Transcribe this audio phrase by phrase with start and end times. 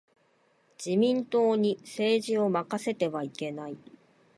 [0.83, 3.77] 自民党に政治を任せてはいけない。